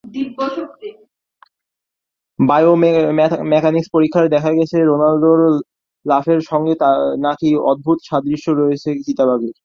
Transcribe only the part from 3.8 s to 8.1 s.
পরীক্ষায় দেখা গেছে, রোনালদোর লাফের সঙ্গে নাকি অদ্ভুত